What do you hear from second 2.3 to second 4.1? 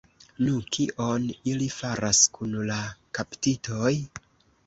kun la kaptitoj?